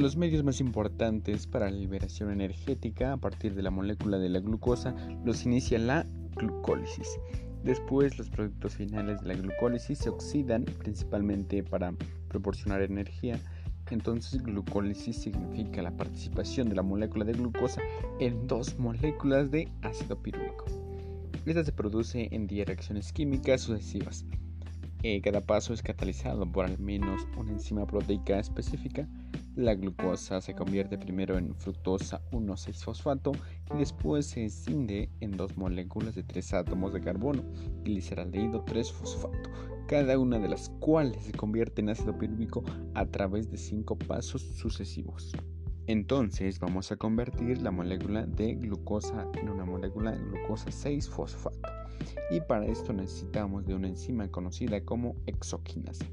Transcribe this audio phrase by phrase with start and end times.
[0.00, 4.40] Los medios más importantes para la liberación energética a partir de la molécula de la
[4.40, 4.94] glucosa
[5.26, 6.06] los inicia la
[6.36, 7.20] glucólisis.
[7.64, 11.92] Después los productos finales de la glucólisis se oxidan principalmente para
[12.28, 13.38] proporcionar energía.
[13.90, 17.82] Entonces glucólisis significa la participación de la molécula de glucosa
[18.20, 20.64] en dos moléculas de ácido pirúvico.
[21.44, 24.24] Esta se produce en 10 reacciones químicas sucesivas.
[25.02, 29.06] Eh, cada paso es catalizado por al menos una enzima proteica específica.
[29.60, 33.32] La glucosa se convierte primero en fructosa 1,6-fosfato
[33.74, 37.42] y después se escinde en dos moléculas de tres átomos de carbono,
[37.84, 39.50] gliceraldehído 3-fosfato,
[39.86, 44.40] cada una de las cuales se convierte en ácido pirúvico a través de cinco pasos
[44.40, 45.36] sucesivos.
[45.86, 51.60] Entonces vamos a convertir la molécula de glucosa en una molécula de glucosa 6-fosfato.
[52.30, 56.06] Y para esto necesitamos de una enzima conocida como exoquinasa.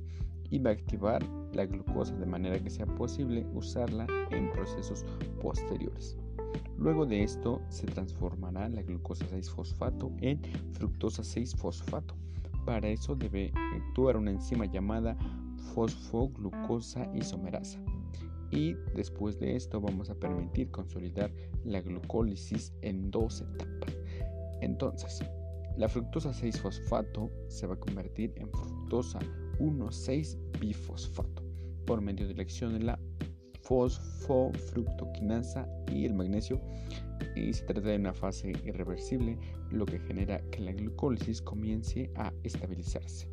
[0.50, 5.06] Y va a activar la glucosa de manera que sea posible usarla en procesos
[5.42, 6.18] posteriores.
[6.78, 10.42] Luego de esto se transformará la glucosa 6-fosfato en
[10.74, 12.14] fructosa 6-fosfato.
[12.66, 15.18] Para eso debe actuar una enzima llamada
[15.74, 17.80] fosfoglucosa isomerasa
[18.52, 21.32] y después de esto vamos a permitir consolidar
[21.66, 23.98] la glucólisis en dos etapas.
[24.62, 25.22] Entonces,
[25.78, 29.20] la fructosa 6-fosfato se va a convertir en fructosa
[29.60, 31.44] 1,6-bifosfato
[31.86, 33.00] por medio de la acción de la
[33.62, 36.62] fosfofructoquinasa y el magnesio
[37.36, 39.38] y se trata de una fase irreversible
[39.72, 43.28] lo que genera que la glucólisis comience a estabilizarse.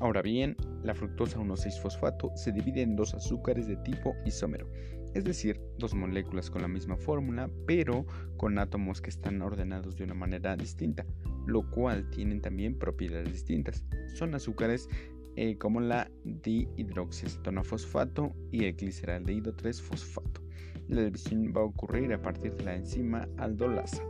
[0.00, 4.68] Ahora bien, la fructosa 1,6-fosfato se divide en dos azúcares de tipo isómero,
[5.14, 10.04] es decir, dos moléculas con la misma fórmula, pero con átomos que están ordenados de
[10.04, 11.04] una manera distinta,
[11.46, 13.84] lo cual tienen también propiedades distintas.
[14.14, 14.88] Son azúcares
[15.36, 20.42] eh, como la dihidroxiacetona-fosfato y el gliceraldehído 3-fosfato.
[20.88, 24.02] La división va a ocurrir a partir de la enzima aldolasa.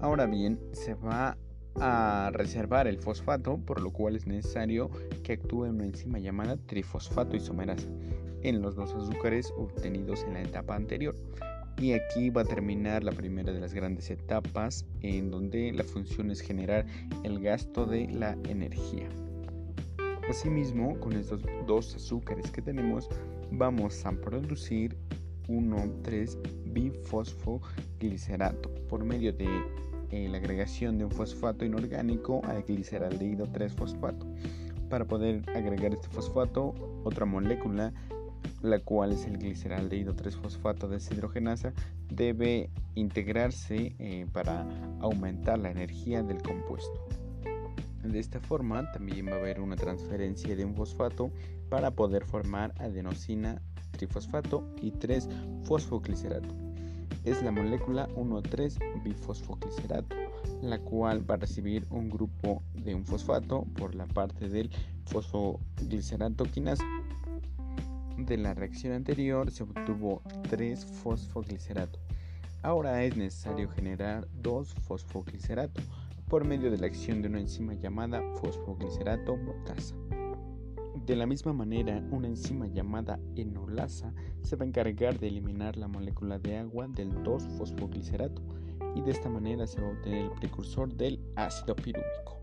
[0.00, 1.36] Ahora bien, se va
[1.80, 4.90] a reservar el fosfato, por lo cual es necesario
[5.22, 7.88] que actúe una enzima llamada trifosfato isomerasa
[8.42, 11.14] en los dos azúcares obtenidos en la etapa anterior.
[11.78, 16.30] Y aquí va a terminar la primera de las grandes etapas en donde la función
[16.30, 16.86] es generar
[17.24, 19.08] el gasto de la energía.
[20.28, 23.08] Asimismo, con estos dos azúcares que tenemos,
[23.50, 24.96] vamos a producir
[25.48, 26.38] 1,3
[26.72, 29.46] bifosfoglicerato por medio de
[30.10, 34.26] eh, la agregación de un fosfato inorgánico al gliceraldehído 3-fosfato.
[34.88, 36.74] Para poder agregar este fosfato,
[37.04, 37.92] otra molécula,
[38.62, 41.72] la cual es el gliceraldehído 3-fosfato deshidrogenasa,
[42.08, 44.66] debe integrarse eh, para
[45.00, 47.23] aumentar la energía del compuesto.
[48.04, 51.30] De esta forma, también va a haber una transferencia de un fosfato
[51.68, 53.60] para poder formar adenosina
[53.92, 56.64] trifosfato y 3-fosfoglicerato
[57.24, 60.14] es la molécula 1,3-bifosfoglicerato,
[60.62, 64.70] la cual va a recibir un grupo de un fosfato por la parte del
[65.06, 66.84] fosfoglicerato quinasa.
[68.18, 71.98] De la reacción anterior se obtuvo 3 fosfoglicerato.
[72.62, 75.80] Ahora es necesario generar 2 fosfoglicerato
[76.28, 79.94] por medio de la acción de una enzima llamada fosfoglicerato mutasa.
[81.06, 85.86] De la misma manera, una enzima llamada enolasa se va a encargar de eliminar la
[85.86, 88.40] molécula de agua del 2-fosfoglicerato
[88.94, 92.38] y de esta manera se va a obtener el precursor del ácido pirúvico.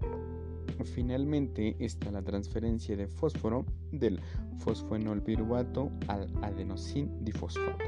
[0.84, 4.20] Finalmente está la transferencia de fósforo del
[4.60, 7.84] fosfoenolpiruvato al adenosin difosfato.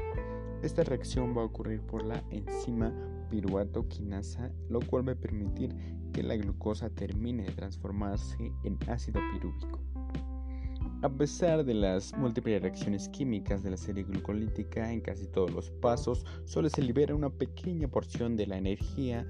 [0.62, 2.92] Esta reacción va a ocurrir por la enzima
[3.28, 5.74] piruvato quinasa, lo cual va a permitir
[6.12, 9.80] que la glucosa termine de transformarse en ácido pirúvico.
[11.02, 15.70] A pesar de las múltiples reacciones químicas de la serie glucolítica en casi todos los
[15.70, 19.26] pasos, solo se libera una pequeña porción de la energía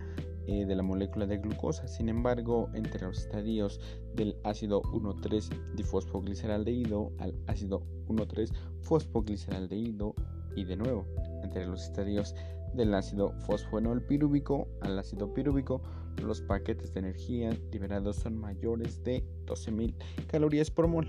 [0.47, 1.89] eh, de la molécula de glucosa.
[1.89, 3.81] Sin embargo, entre los estadios
[4.15, 10.15] del ácido 1,3-difosfoglicerdehído al ácido 1,3-fosfoglicerdehído
[10.55, 11.07] y de nuevo,
[11.43, 12.35] entre los estadios
[12.75, 15.83] del ácido fosfoenol pirúvico al ácido pirúvico,
[16.23, 19.95] los paquetes de energía liberados son mayores de 12.000
[20.27, 21.07] calorías por mol.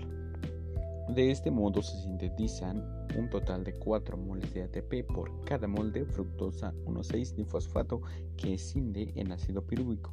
[1.08, 2.84] De este modo se sintetizan
[3.16, 8.00] un total de 4 moles de ATP por cada mol de fructosa 1,6-difosfato
[8.36, 10.12] que escinde en ácido pirúvico.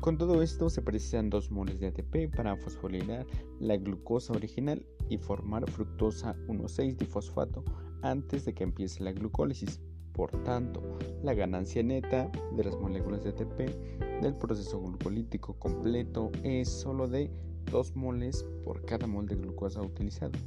[0.00, 3.26] Con todo esto se precisan 2 moles de ATP para fosforilar
[3.58, 7.64] la glucosa original y formar fructosa 1,6-difosfato
[8.02, 9.80] antes de que empiece la glucólisis.
[10.20, 10.82] Por tanto,
[11.22, 17.30] la ganancia neta de las moléculas de ATP del proceso glucolítico completo es solo de
[17.72, 20.38] 2 moles por cada mol de glucosa utilizado.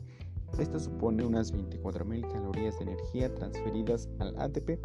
[0.59, 4.79] Esto supone unas 24.000 calorías de energía transferidas al ATP,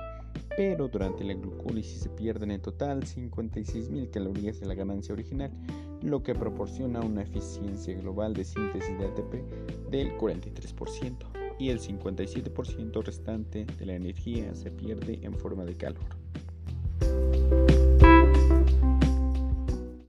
[0.57, 5.53] pero durante la glucólisis se pierden en total 56.000 calorías de la ganancia original,
[6.01, 11.28] lo que proporciona una eficiencia global de síntesis de ATP del 43%
[11.59, 16.17] y el 57% restante de la energía se pierde en forma de calor.